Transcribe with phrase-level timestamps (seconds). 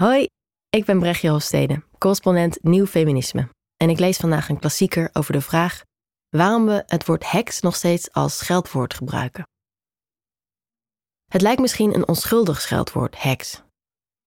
[0.00, 0.26] Hoi,
[0.70, 3.48] ik ben Brechtje Hofstede, correspondent Nieuw Feminisme.
[3.76, 5.82] En ik lees vandaag een klassieker over de vraag
[6.28, 9.46] waarom we het woord heks nog steeds als scheldwoord gebruiken.
[11.30, 13.62] Het lijkt misschien een onschuldig scheldwoord, heks.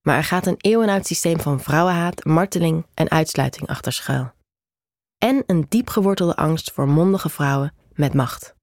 [0.01, 4.31] Maar er gaat een eeuwenoud systeem van vrouwenhaat, marteling en uitsluiting achter schuil.
[5.17, 8.53] En een diep gewortelde angst voor mondige vrouwen met macht.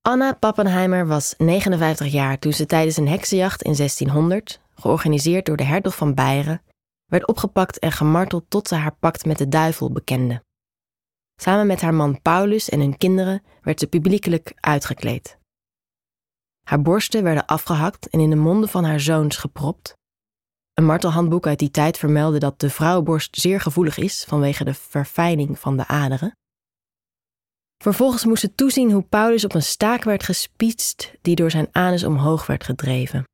[0.00, 5.64] Anna Pappenheimer was 59 jaar toen ze tijdens een heksenjacht in 1600, georganiseerd door de
[5.64, 6.62] hertog van Beieren,
[7.04, 10.42] werd opgepakt en gemarteld tot ze haar pact met de duivel bekende.
[11.40, 15.38] Samen met haar man Paulus en hun kinderen werd ze publiekelijk uitgekleed.
[16.62, 19.94] Haar borsten werden afgehakt en in de monden van haar zoons gepropt.
[20.74, 25.58] Een martelhandboek uit die tijd vermeldde dat de vrouwenborst zeer gevoelig is vanwege de verfijning
[25.58, 26.36] van de aderen.
[27.82, 32.04] Vervolgens moest ze toezien hoe Paulus op een staak werd gespietst die door zijn anus
[32.04, 33.24] omhoog werd gedreven.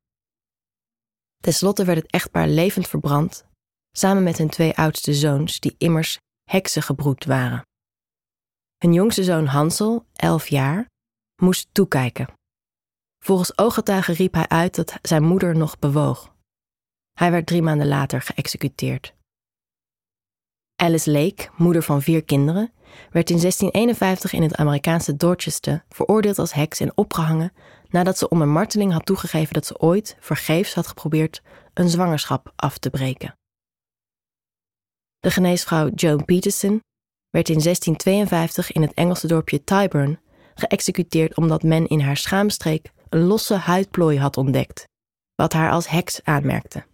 [1.43, 3.45] Ten slotte werd het echtpaar levend verbrand,
[3.91, 7.61] samen met hun twee oudste zoons, die immers heksen gebroed waren.
[8.77, 10.89] Hun jongste zoon Hansel, elf jaar,
[11.41, 12.27] moest toekijken.
[13.23, 16.35] Volgens ooggetuigen riep hij uit dat zijn moeder nog bewoog.
[17.13, 19.13] Hij werd drie maanden later geëxecuteerd.
[20.75, 22.71] Alice Lake, moeder van vier kinderen,
[23.11, 27.53] werd in 1651 in het Amerikaanse Dorchester veroordeeld als heks en opgehangen
[27.89, 31.41] nadat ze onder marteling had toegegeven dat ze ooit vergeefs had geprobeerd
[31.73, 33.37] een zwangerschap af te breken.
[35.19, 36.81] De geneesvrouw Joan Peterson
[37.29, 40.19] werd in 1652 in het Engelse dorpje Tyburn
[40.53, 44.87] geëxecuteerd omdat men in haar schaamstreek een losse huidplooi had ontdekt,
[45.35, 46.85] wat haar als heks aanmerkte.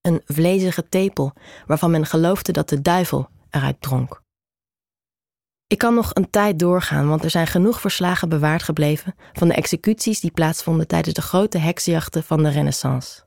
[0.00, 1.32] Een vlezige tepel
[1.66, 4.21] waarvan men geloofde dat de duivel eruit dronk.
[5.72, 9.54] Ik kan nog een tijd doorgaan, want er zijn genoeg verslagen bewaard gebleven van de
[9.54, 13.22] executies die plaatsvonden tijdens de grote heksenjachten van de Renaissance.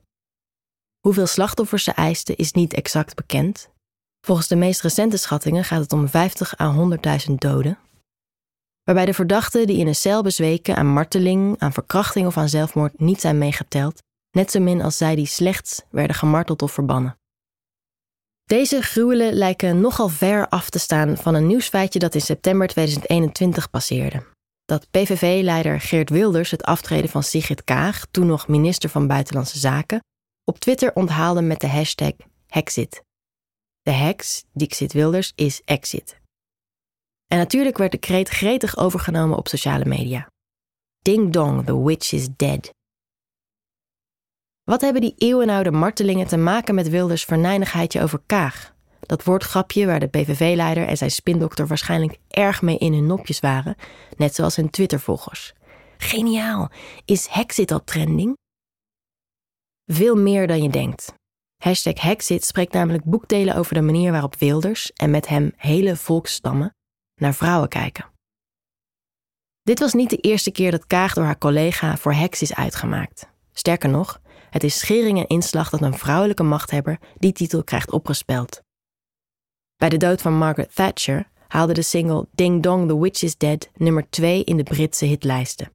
[1.00, 3.70] Hoeveel slachtoffers ze eisten is niet exact bekend.
[4.20, 6.74] Volgens de meest recente schattingen gaat het om 50 à
[7.28, 7.78] 100.000 doden.
[8.82, 13.00] Waarbij de verdachten die in een cel bezweken aan marteling, aan verkrachting of aan zelfmoord
[13.00, 17.16] niet zijn meegeteld, net zo min als zij die slechts werden gemarteld of verbannen.
[18.46, 23.70] Deze gruwelen lijken nogal ver af te staan van een nieuwsfeitje dat in september 2021
[23.70, 24.26] passeerde.
[24.64, 30.00] Dat PVV-leider Geert Wilders het aftreden van Sigrid Kaag, toen nog minister van Buitenlandse Zaken,
[30.44, 32.12] op Twitter onthaalde met de hashtag
[32.46, 33.02] Hexit.
[33.82, 36.20] De heks, Dixit Wilders, is exit.
[37.26, 40.28] En natuurlijk werd de kreet gretig overgenomen op sociale media.
[41.02, 42.74] Ding dong, the witch is dead.
[44.66, 48.74] Wat hebben die eeuwenoude martelingen te maken met Wilders' verneinigheidje over Kaag?
[49.00, 53.76] Dat woordgrapje waar de PVV-leider en zijn spindokter waarschijnlijk erg mee in hun nopjes waren,
[54.16, 55.52] net zoals hun Twitter-volgers.
[55.96, 56.70] Geniaal!
[57.04, 58.36] Is Hexit al trending?
[59.84, 61.14] Veel meer dan je denkt.
[61.62, 66.74] Hashtag Hexit spreekt namelijk boekdelen over de manier waarop Wilders en met hem hele volksstammen
[67.14, 68.10] naar vrouwen kijken.
[69.62, 73.28] Dit was niet de eerste keer dat Kaag door haar collega voor heks is uitgemaakt.
[73.52, 74.20] Sterker nog,
[74.56, 78.62] het is schering en inslag dat een vrouwelijke machthebber die titel krijgt opgespeld.
[79.76, 83.70] Bij de dood van Margaret Thatcher haalde de single Ding Dong The Witch is Dead
[83.74, 85.70] nummer 2 in de Britse hitlijsten.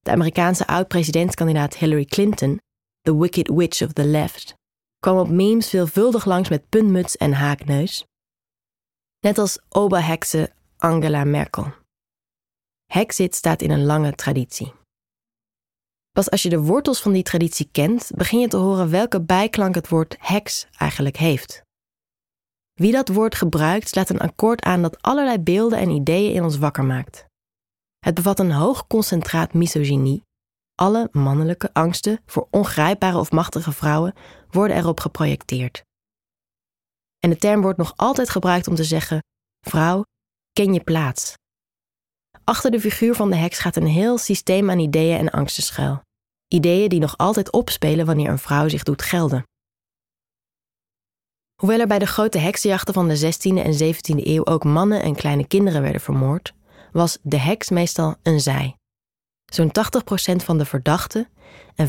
[0.00, 2.60] De Amerikaanse oud-presidentskandidaat Hillary Clinton,
[3.00, 4.54] The Wicked Witch of the Left,
[4.98, 8.04] kwam op memes veelvuldig langs met puntmuts en haakneus.
[9.20, 11.72] Net als oberhekse Angela Merkel.
[12.92, 14.72] Hexit staat in een lange traditie.
[16.16, 19.74] Pas als je de wortels van die traditie kent, begin je te horen welke bijklank
[19.74, 21.62] het woord heks eigenlijk heeft.
[22.74, 26.58] Wie dat woord gebruikt, slaat een akkoord aan dat allerlei beelden en ideeën in ons
[26.58, 27.24] wakker maakt.
[27.98, 30.22] Het bevat een hoog concentraat misogynie.
[30.74, 34.14] Alle mannelijke angsten voor ongrijpbare of machtige vrouwen
[34.50, 35.82] worden erop geprojecteerd.
[37.18, 39.22] En de term wordt nog altijd gebruikt om te zeggen:
[39.60, 40.04] vrouw,
[40.52, 41.34] ken je plaats.
[42.44, 46.04] Achter de figuur van de heks gaat een heel systeem aan ideeën en angsten schuil.
[46.48, 49.44] Ideeën die nog altijd opspelen wanneer een vrouw zich doet gelden.
[51.60, 55.14] Hoewel er bij de grote heksenjachten van de 16e en 17e eeuw ook mannen en
[55.14, 56.54] kleine kinderen werden vermoord,
[56.92, 58.76] was de heks meestal een zij.
[59.52, 59.70] Zo'n
[60.32, 61.28] 80% van de verdachten
[61.74, 61.88] en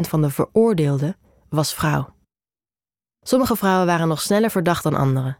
[0.00, 1.16] van de veroordeelden
[1.48, 2.14] was vrouw.
[3.20, 5.38] Sommige vrouwen waren nog sneller verdacht dan anderen.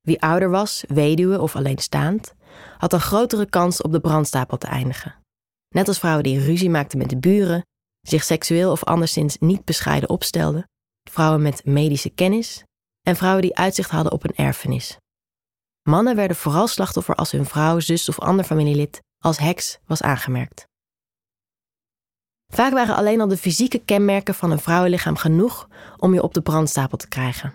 [0.00, 2.34] Wie ouder was, weduwe of alleenstaand,
[2.78, 5.14] had een grotere kans op de brandstapel te eindigen.
[5.68, 7.62] Net als vrouwen die ruzie maakten met de buren,
[8.02, 10.68] zich seksueel of anderszins niet bescheiden opstelden,
[11.10, 12.64] vrouwen met medische kennis
[13.02, 14.96] en vrouwen die uitzicht hadden op een erfenis.
[15.82, 20.66] Mannen werden vooral slachtoffer als hun vrouw, zus of ander familielid als heks was aangemerkt.
[22.52, 26.42] Vaak waren alleen al de fysieke kenmerken van een vrouwenlichaam genoeg om je op de
[26.42, 27.54] brandstapel te krijgen.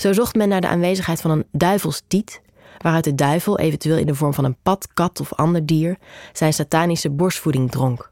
[0.00, 2.40] Zo zocht men naar de aanwezigheid van een duivelstiet,
[2.78, 5.98] waaruit de duivel, eventueel in de vorm van een pad, kat of ander dier,
[6.32, 8.11] zijn satanische borstvoeding dronk.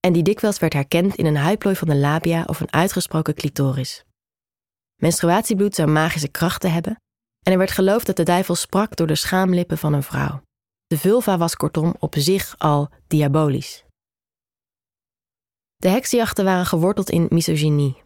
[0.00, 4.04] En die dikwijls werd herkend in een huidplooi van de labia of een uitgesproken clitoris.
[4.96, 7.00] Menstruatiebloed zou magische krachten hebben
[7.42, 10.42] en er werd geloofd dat de duivel sprak door de schaamlippen van een vrouw.
[10.86, 13.84] De vulva was kortom op zich al diabolisch.
[15.76, 18.02] De heksenjachten waren geworteld in misogynie.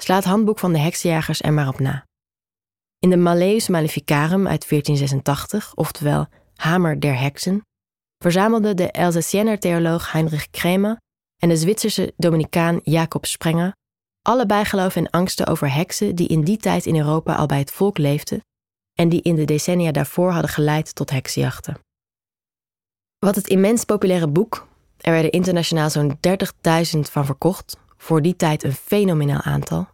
[0.00, 2.04] Sla het handboek van de heksenjagers er maar op na.
[2.98, 7.62] In de Malleus Maleficarum uit 1486, oftewel Hamer der Heksen,
[8.18, 10.96] verzamelden de Elsassienner theoloog Heinrich Kremer
[11.42, 13.72] en de Zwitserse Dominicaan Jacob Sprenger
[14.22, 17.70] alle bijgeloven en angsten over heksen die in die tijd in Europa al bij het
[17.70, 18.40] volk leefden
[18.92, 21.78] en die in de decennia daarvoor hadden geleid tot heksenjachten.
[23.18, 24.66] Wat het immens populaire boek,
[24.96, 26.18] er werden internationaal zo'n
[26.94, 29.88] 30.000 van verkocht, voor die tijd een fenomenaal aantal,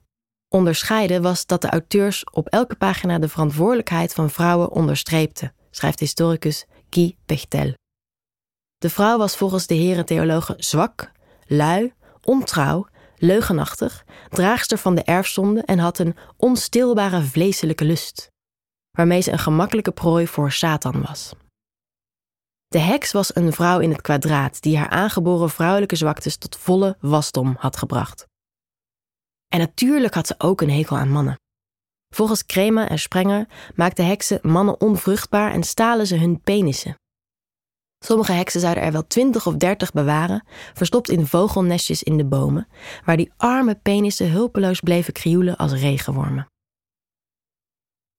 [0.49, 6.67] onderscheiden was dat de auteurs op elke pagina de verantwoordelijkheid van vrouwen onderstreepten, schrijft historicus
[6.91, 7.75] Guy Pechtel.
[8.79, 11.13] De vrouw was volgens de heren theologen zwak,
[11.49, 11.93] lui,
[12.23, 12.87] ontrouw,
[13.17, 18.31] leugenachtig, draagster van de erfzonde en had een onstilbare vleeselijke lust,
[18.91, 21.33] waarmee ze een gemakkelijke prooi voor Satan was.
[22.69, 26.97] De heks was een vrouw in het kwadraat die haar aangeboren vrouwelijke zwaktes tot volle
[27.01, 28.27] wasdom had gebracht.
[29.49, 31.37] En natuurlijk had ze ook een hekel aan mannen.
[32.15, 36.95] Volgens Krema en Sprenger maakten heksen mannen onvruchtbaar en stalen ze hun penissen.
[38.05, 42.69] Sommige heksen zouden er wel twintig of dertig bewaren, verstopt in vogelnestjes in de bomen,
[43.05, 46.47] waar die arme penissen hulpeloos bleven krioelen als regenwormen.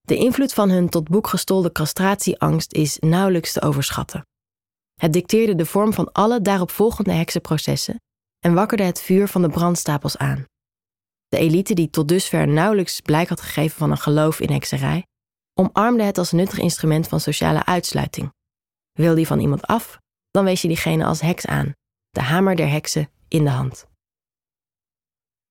[0.01, 4.27] De invloed van hun tot boek gestolde castratieangst is nauwelijks te overschatten.
[4.95, 8.01] Het dicteerde de vorm van alle daarop volgende heksenprocessen
[8.39, 10.45] en wakkerde het vuur van de brandstapels aan.
[11.27, 15.05] De elite, die tot dusver nauwelijks blijk had gegeven van een geloof in hekserij,
[15.53, 18.31] omarmde het als nuttig instrument van sociale uitsluiting.
[18.99, 19.99] Wil die van iemand af,
[20.31, 21.73] dan wees je diegene als heks aan,
[22.09, 23.87] de hamer der heksen in de hand.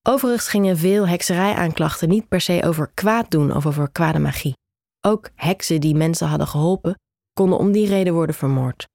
[0.08, 4.56] Overigens gingen veel hekserijaanklachten niet per se over kwaad doen of over kwade magie.
[5.00, 6.98] Ook heksen die mensen hadden geholpen,
[7.32, 8.86] konden om die reden worden vermoord.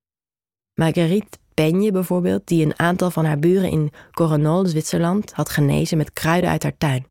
[0.73, 6.13] Marguerite Penje bijvoorbeeld, die een aantal van haar buren in Coronol, Zwitserland, had genezen met
[6.13, 7.05] kruiden uit haar tuin.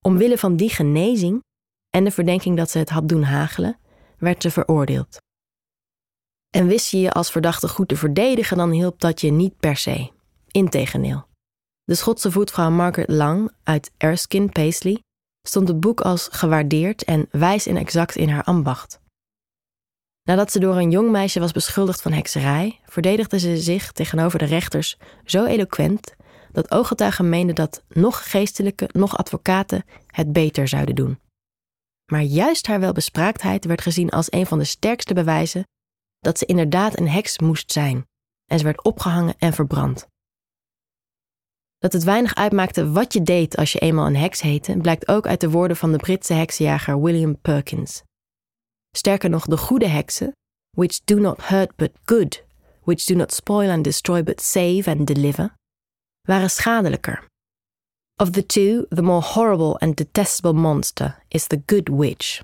[0.00, 1.42] Omwille van die genezing
[1.90, 3.78] en de verdenking dat ze het had doen hagelen,
[4.18, 5.24] werd ze veroordeeld.
[6.56, 9.76] En wist je je als verdachte goed te verdedigen, dan hielp dat je niet per
[9.76, 10.10] se.
[10.50, 11.26] Integendeel.
[11.84, 15.02] De Schotse voetvrouw Margaret Lang uit Erskine, Paisley,
[15.42, 19.00] stond het boek als gewaardeerd en wijs en exact in haar ambacht.
[20.22, 24.44] Nadat ze door een jong meisje was beschuldigd van hekserij, verdedigde ze zich tegenover de
[24.44, 26.14] rechters zo eloquent
[26.52, 31.18] dat ooggetuigen meenden dat nog geestelijke, nog advocaten het beter zouden doen.
[32.12, 35.64] Maar juist haar welbespraaktheid werd gezien als een van de sterkste bewijzen
[36.18, 38.06] dat ze inderdaad een heks moest zijn,
[38.46, 40.06] en ze werd opgehangen en verbrand.
[41.78, 45.26] Dat het weinig uitmaakte wat je deed als je eenmaal een heks heette, blijkt ook
[45.26, 48.02] uit de woorden van de Britse heksenjager William Perkins.
[48.96, 50.32] Sterker nog, de goede heksen,
[50.70, 52.44] which do not hurt but good,
[52.82, 55.54] which do not spoil and destroy but save and deliver,
[56.22, 57.24] waren schadelijker.
[58.20, 62.42] Of the two, the more horrible and detestable monster is the good witch,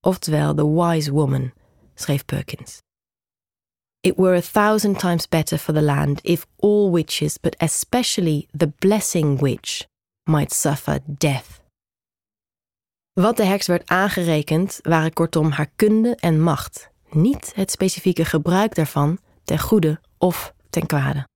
[0.00, 1.52] oftewel the wise woman,
[1.94, 2.82] schreef Perkins.
[4.04, 8.72] It were a thousand times better for the land if all witches, but especially the
[8.78, 9.86] blessing witch,
[10.24, 11.60] might suffer death.
[13.12, 18.74] Wat de heks werd aangerekend waren kortom haar kunde en macht, niet het specifieke gebruik
[18.74, 21.28] daarvan ten goede of ten kwade.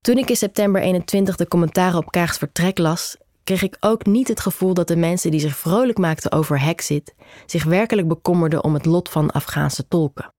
[0.00, 4.28] Toen ik in september 21 de commentaren op Kaags vertrek las, kreeg ik ook niet
[4.28, 7.14] het gevoel dat de mensen die zich vrolijk maakten over Hexit
[7.46, 10.32] zich werkelijk bekommerden om het lot van Afghaanse tolken.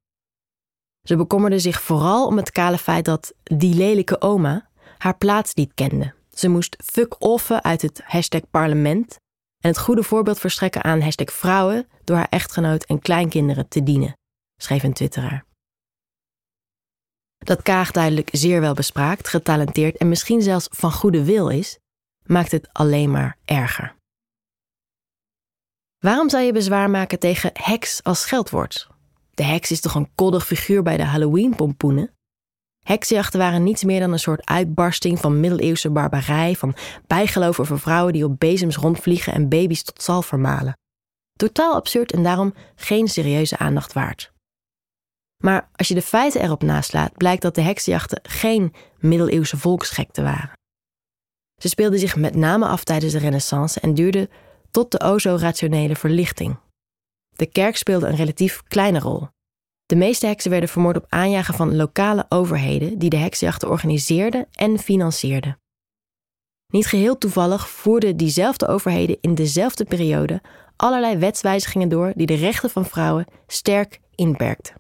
[1.08, 5.74] Ze bekommerden zich vooral om het kale feit dat die lelijke oma haar plaats niet
[5.74, 6.14] kende.
[6.32, 9.18] Ze moest fuck offen uit het hashtag parlement
[9.60, 14.18] en het goede voorbeeld verstrekken aan hashtag vrouwen door haar echtgenoot en kleinkinderen te dienen,
[14.62, 15.46] schreef een twitteraar.
[17.38, 21.78] Dat Kaag duidelijk zeer wel bespraakt, getalenteerd en misschien zelfs van goede wil is,
[22.26, 23.96] maakt het alleen maar erger.
[26.00, 28.93] Waarom zou je bezwaar maken tegen heks als scheldwoord?
[29.34, 32.14] De heks is toch een koddig figuur bij de Halloween-pompoenen?
[32.80, 36.76] Heksenjachten waren niets meer dan een soort uitbarsting van middeleeuwse barbarij, van
[37.08, 40.78] bijgeloof over vrouwen die op bezems rondvliegen en baby's tot zal vermalen.
[41.34, 44.32] Totaal absurd en daarom geen serieuze aandacht waard.
[45.44, 50.52] Maar als je de feiten erop naslaat, blijkt dat de heksenjachten geen middeleeuwse volksgekte waren.
[51.62, 54.30] Ze speelden zich met name af tijdens de Renaissance en duurden
[54.72, 56.58] tot de o zo rationele verlichting.
[57.36, 59.28] De kerk speelde een relatief kleine rol.
[59.86, 64.80] De meeste heksen werden vermoord op aanjagen van lokale overheden die de heksenjachten organiseerden en
[64.80, 65.58] financierden.
[66.68, 70.42] Niet geheel toevallig voerden diezelfde overheden in dezelfde periode
[70.76, 74.76] allerlei wetswijzigingen door die de rechten van vrouwen sterk inperkten.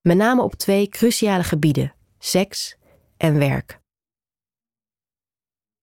[0.00, 2.76] Met name op twee cruciale gebieden: seks
[3.16, 3.81] en werk.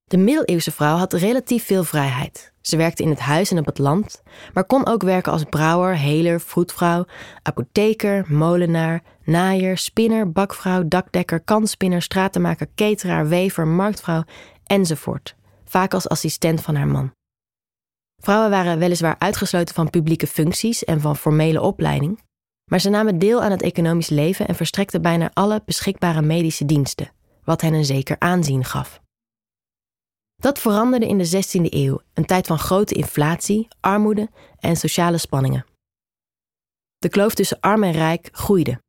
[0.09, 2.53] De middeleeuwse vrouw had relatief veel vrijheid.
[2.61, 4.21] Ze werkte in het huis en op het land,
[4.53, 7.05] maar kon ook werken als brouwer, heler, vroedvrouw,
[7.41, 14.23] apotheker, molenaar, naaier, spinner, bakvrouw, dakdekker, kanspinner, stratenmaker, cateraar, wever, marktvrouw
[14.65, 15.35] enzovoort,
[15.65, 17.11] vaak als assistent van haar man.
[18.17, 22.19] Vrouwen waren weliswaar uitgesloten van publieke functies en van formele opleiding,
[22.65, 27.11] maar ze namen deel aan het economisch leven en verstrekten bijna alle beschikbare medische diensten,
[27.43, 29.01] wat hen een zeker aanzien gaf.
[30.39, 34.29] Dat veranderde in de 16e eeuw, een tijd van grote inflatie, armoede
[34.59, 35.65] en sociale spanningen.
[36.97, 38.81] De kloof tussen arm en rijk groeide.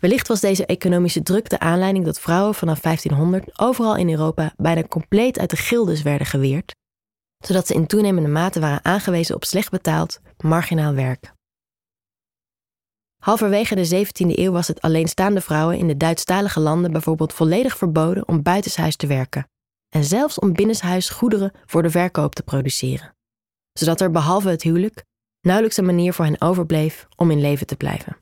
[0.00, 4.82] Wellicht was deze economische druk de aanleiding dat vrouwen vanaf 1500 overal in Europa bijna
[4.82, 6.74] compleet uit de gildes werden geweerd,
[7.44, 11.32] zodat ze in toenemende mate waren aangewezen op slecht betaald, marginaal werk.
[13.22, 18.28] Halverwege de 17e eeuw was het alleenstaande vrouwen in de Duitsstalige landen bijvoorbeeld volledig verboden
[18.28, 19.48] om buitenshuis te werken
[19.88, 23.16] en zelfs om binnenshuis goederen voor de verkoop te produceren,
[23.72, 25.04] zodat er behalve het huwelijk
[25.40, 28.16] nauwelijks een manier voor hen overbleef om in leven te blijven.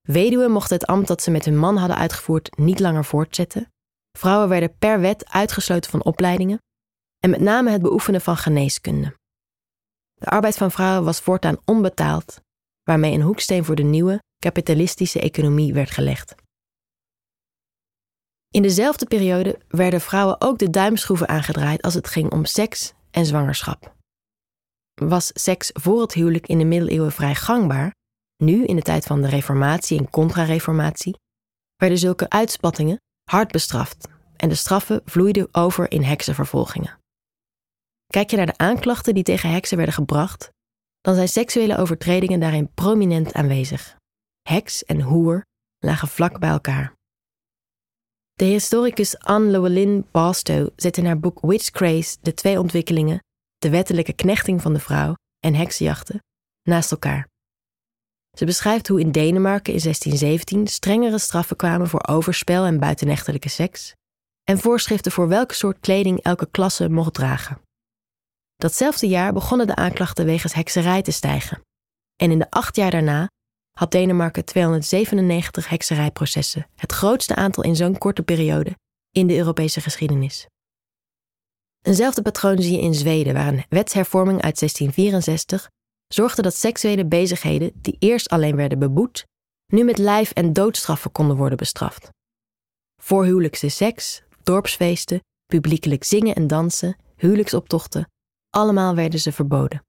[0.00, 3.72] Weduwen mochten het ambt dat ze met hun man hadden uitgevoerd niet langer voortzetten.
[4.18, 6.58] Vrouwen werden per wet uitgesloten van opleidingen
[7.18, 9.16] en met name het beoefenen van geneeskunde.
[10.14, 12.40] De arbeid van vrouwen was voortaan onbetaald,
[12.82, 16.34] waarmee een hoeksteen voor de nieuwe kapitalistische economie werd gelegd.
[18.50, 23.26] In dezelfde periode werden vrouwen ook de duimschroeven aangedraaid als het ging om seks en
[23.26, 23.96] zwangerschap.
[24.94, 27.94] Was seks voor het huwelijk in de middeleeuwen vrij gangbaar,
[28.36, 31.18] nu in de tijd van de Reformatie en Contra-Reformatie,
[31.76, 33.00] werden zulke uitspattingen
[33.30, 36.98] hard bestraft en de straffen vloeiden over in heksenvervolgingen.
[38.06, 40.50] Kijk je naar de aanklachten die tegen heksen werden gebracht,
[41.00, 43.96] dan zijn seksuele overtredingen daarin prominent aanwezig.
[44.42, 45.44] Heks en hoer
[45.78, 46.97] lagen vlak bij elkaar.
[48.38, 53.24] De historicus Anne Llewellyn Barstow zet in haar boek Witchcraze de twee ontwikkelingen,
[53.56, 56.22] de wettelijke knechting van de vrouw en heksenjachten,
[56.62, 57.28] naast elkaar.
[58.36, 63.94] Ze beschrijft hoe in Denemarken in 1617 strengere straffen kwamen voor overspel en buitenechtelijke seks
[64.44, 67.60] en voorschriften voor welke soort kleding elke klasse mocht dragen.
[68.56, 71.60] Datzelfde jaar begonnen de aanklachten wegens hekserij te stijgen.
[72.16, 73.28] En in de acht jaar daarna
[73.78, 78.76] had Denemarken 297 hekserijprocessen, het grootste aantal in zo'n korte periode
[79.10, 80.46] in de Europese geschiedenis.
[81.82, 85.70] Eenzelfde patroon zie je in Zweden, waar een wetshervorming uit 1664
[86.08, 89.26] zorgde dat seksuele bezigheden, die eerst alleen werden beboet,
[89.72, 92.10] nu met lijf- en doodstraffen konden worden bestraft.
[93.02, 98.10] Voorhuwelijkse seks, dorpsfeesten, publiekelijk zingen en dansen, huwelijksoptochten,
[98.50, 99.82] allemaal werden ze verboden.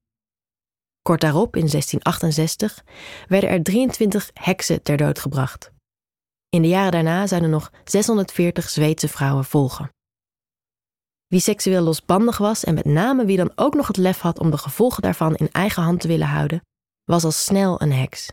[1.02, 2.84] Kort daarop, in 1668,
[3.28, 5.72] werden er 23 heksen ter dood gebracht.
[6.48, 9.90] In de jaren daarna zijn er nog 640 Zweedse vrouwen volgen.
[11.26, 14.50] Wie seksueel losbandig was en met name wie dan ook nog het lef had om
[14.50, 16.62] de gevolgen daarvan in eigen hand te willen houden,
[17.04, 18.30] was al snel een heks.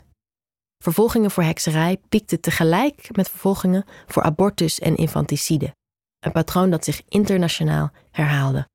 [0.82, 5.74] Vervolgingen voor hekserij piekten tegelijk met vervolgingen voor abortus en infanticide,
[6.18, 8.68] een patroon dat zich internationaal herhaalde.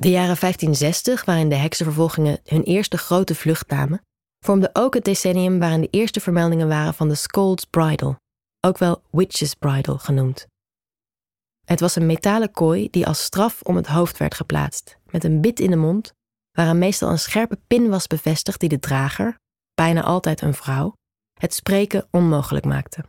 [0.00, 4.02] De jaren 1560, waarin de heksenvervolgingen hun eerste grote vlucht namen,
[4.44, 8.16] vormden ook het decennium waarin de eerste vermeldingen waren van de Scold's Bridal,
[8.60, 10.46] ook wel Witch's Bridal genoemd.
[11.64, 15.40] Het was een metalen kooi die als straf om het hoofd werd geplaatst, met een
[15.40, 16.12] bit in de mond,
[16.50, 19.38] waaraan meestal een scherpe pin was bevestigd die de drager,
[19.74, 20.92] bijna altijd een vrouw,
[21.40, 23.04] het spreken onmogelijk maakte.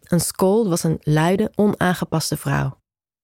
[0.00, 2.80] Een scold was een luide, onaangepaste vrouw,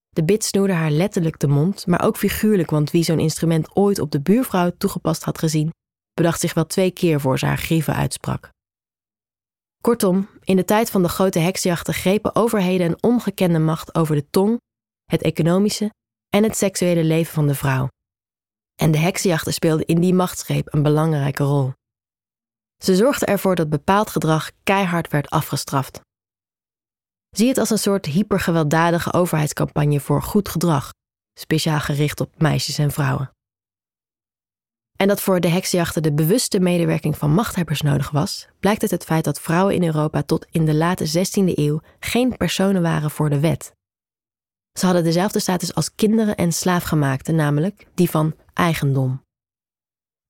[0.08, 3.98] de bit snoerde haar letterlijk de mond, maar ook figuurlijk, want wie zo'n instrument ooit
[3.98, 5.72] op de buurvrouw toegepast had gezien,
[6.14, 8.50] bedacht zich wel twee keer voor ze haar grieven uitsprak.
[9.80, 14.30] Kortom, in de tijd van de grote heksjachten grepen overheden een ongekende macht over de
[14.30, 14.60] tong,
[15.04, 15.90] het economische
[16.28, 17.88] en het seksuele leven van de vrouw.
[18.74, 21.72] En de heksenjachten speelden in die machtsgreep een belangrijke rol.
[22.82, 26.00] Ze zorgden ervoor dat bepaald gedrag keihard werd afgestraft.
[27.30, 30.92] Zie het als een soort hypergewelddadige overheidscampagne voor goed gedrag,
[31.38, 33.30] speciaal gericht op meisjes en vrouwen.
[34.96, 39.04] En dat voor de heksenjachten de bewuste medewerking van machthebbers nodig was, blijkt uit het
[39.04, 43.30] feit dat vrouwen in Europa tot in de late 16e eeuw geen personen waren voor
[43.30, 43.72] de wet.
[44.78, 49.22] Ze hadden dezelfde status als kinderen en slaafgemaakten, namelijk die van eigendom.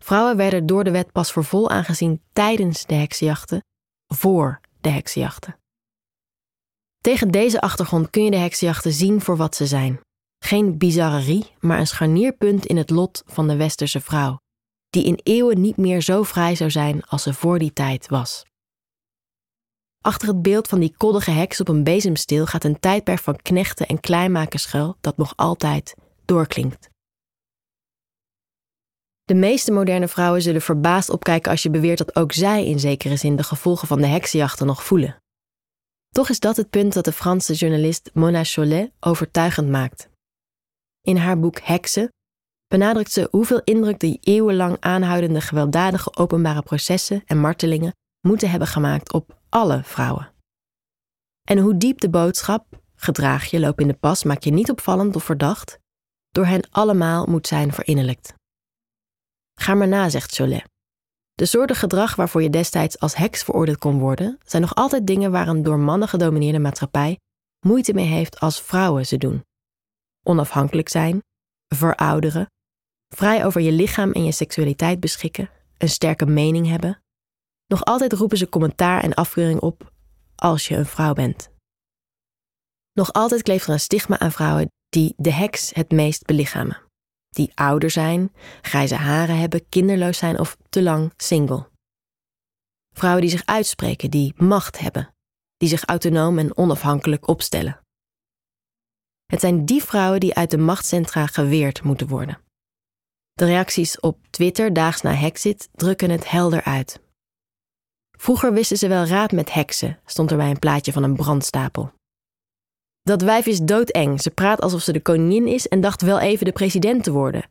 [0.04, 3.64] Vrouwen werden door de wet pas voor vol aangezien tijdens de heksenjachten,
[4.14, 5.57] voor de heksenjachten.
[7.00, 10.00] Tegen deze achtergrond kun je de heksenjachten zien voor wat ze zijn.
[10.38, 14.40] Geen bizarrerie, maar een scharnierpunt in het lot van de westerse vrouw,
[14.90, 18.44] die in eeuwen niet meer zo vrij zou zijn als ze voor die tijd was.
[20.00, 23.86] Achter het beeld van die koddige heks op een bezemsteel gaat een tijdperk van knechten
[23.86, 26.90] en kleinmakers schuil dat nog altijd doorklinkt.
[29.24, 33.16] De meeste moderne vrouwen zullen verbaasd opkijken als je beweert dat ook zij in zekere
[33.16, 35.22] zin de gevolgen van de heksenjachten nog voelen.
[36.08, 40.08] Toch is dat het punt dat de Franse journalist Mona Chollet overtuigend maakt.
[41.00, 42.12] In haar boek Heksen
[42.66, 49.12] benadrukt ze hoeveel indruk de eeuwenlang aanhoudende gewelddadige openbare processen en martelingen moeten hebben gemaakt
[49.12, 50.32] op alle vrouwen.
[51.48, 55.16] En hoe diep de boodschap, gedraag je, loop in de pas, maak je niet opvallend
[55.16, 55.78] of verdacht,
[56.30, 58.34] door hen allemaal moet zijn verinnerlijkt.
[59.60, 60.64] Ga maar na, zegt Cholet.
[61.38, 65.30] De soorten gedrag waarvoor je destijds als heks veroordeeld kon worden, zijn nog altijd dingen
[65.30, 67.18] waar een door mannen gedomineerde maatschappij
[67.66, 69.44] moeite mee heeft als vrouwen ze doen.
[70.22, 71.22] Onafhankelijk zijn,
[71.74, 72.46] verouderen,
[73.14, 77.02] vrij over je lichaam en je seksualiteit beschikken, een sterke mening hebben.
[77.66, 79.92] Nog altijd roepen ze commentaar en afkeuring op
[80.34, 81.50] als je een vrouw bent.
[82.92, 86.87] Nog altijd kleeft er een stigma aan vrouwen die de heks het meest belichamen
[87.28, 88.32] die ouder zijn,
[88.62, 91.68] grijze haren hebben, kinderloos zijn of te lang single.
[92.94, 95.14] Vrouwen die zich uitspreken, die macht hebben,
[95.56, 97.80] die zich autonoom en onafhankelijk opstellen.
[99.26, 102.40] Het zijn die vrouwen die uit de machtscentra geweerd moeten worden.
[103.32, 107.00] De reacties op Twitter daags na Hexit drukken het helder uit.
[108.18, 111.92] Vroeger wisten ze wel raad met heksen, stond er bij een plaatje van een brandstapel.
[113.08, 114.22] Dat wijf is doodeng.
[114.22, 117.50] Ze praat alsof ze de koningin is en dacht wel even de president te worden.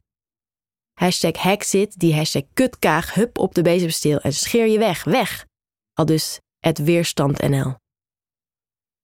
[0.94, 5.46] Hashtag hexit, die hashtag kutkaag, hup op de bezemsteel en scheer je weg, weg.
[5.94, 7.76] Al dus het weerstand NL.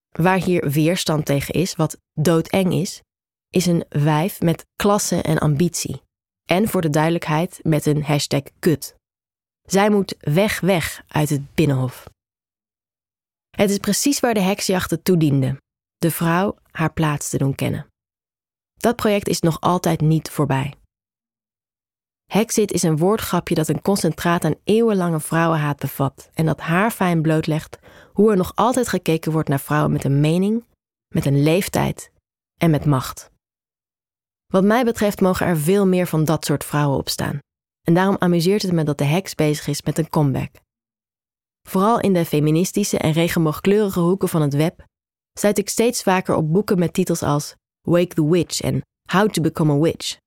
[0.10, 3.02] Waar hier weerstand tegen is, wat doodeng is,
[3.50, 6.02] is een wijf met klasse en ambitie.
[6.50, 8.96] En voor de duidelijkheid met een hashtag kut.
[9.62, 12.08] Zij moet weg, weg uit het binnenhof.
[13.50, 15.62] Het is precies waar de heksjachten toedienden
[16.04, 17.88] de vrouw haar plaats te doen kennen.
[18.74, 20.74] Dat project is nog altijd niet voorbij.
[22.32, 27.22] Hexit is een woordgrapje dat een concentraat aan eeuwenlange vrouwenhaat bevat en dat haar fijn
[27.22, 27.80] blootlegt
[28.14, 30.66] hoe er nog altijd gekeken wordt naar vrouwen met een mening,
[31.08, 32.12] met een leeftijd
[32.60, 33.32] en met macht.
[34.46, 37.40] Wat mij betreft mogen er veel meer van dat soort vrouwen opstaan.
[37.88, 40.52] En daarom amuseert het me dat de heks bezig is met een comeback.
[41.68, 44.92] Vooral in de feministische en regenboogkleurige hoeken van het web
[45.34, 49.42] stuit ik steeds vaker op boeken met titels als Wake the Witch en How to
[49.42, 50.18] Become a Witch.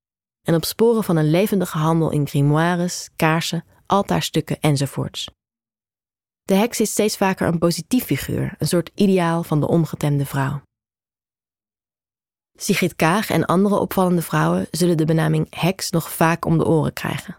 [0.42, 5.30] En op sporen van een levendige handel in grimoires, kaarsen, altaarstukken enzovoorts.
[6.42, 10.62] De heks is steeds vaker een positief figuur, een soort ideaal van de ongetemde vrouw.
[12.58, 16.92] Sigrid Kaag en andere opvallende vrouwen zullen de benaming heks nog vaak om de oren
[16.92, 17.36] krijgen.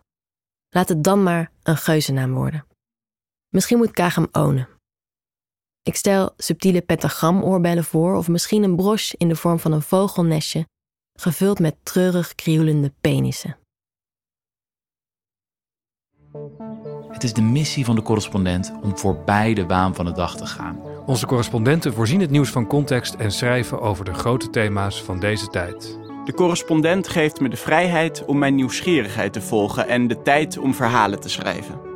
[0.69, 2.65] Laat het dan maar een geuzennaam worden.
[3.49, 4.76] Misschien moet Kaag hem ownen.
[5.87, 10.67] Ik stel subtiele pentagramoorbellen voor of misschien een broche in de vorm van een vogelnestje,
[11.19, 13.57] gevuld met treurig krioelende penissen.
[17.09, 20.45] Het is de missie van de correspondent om voorbij de waan van de dag te
[20.45, 20.81] gaan.
[21.05, 25.47] Onze correspondenten voorzien het nieuws van context en schrijven over de grote thema's van deze
[25.47, 25.99] tijd.
[26.25, 30.73] De correspondent geeft me de vrijheid om mijn nieuwsgierigheid te volgen en de tijd om
[30.73, 31.86] verhalen te schrijven.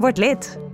[0.00, 0.67] Word lid.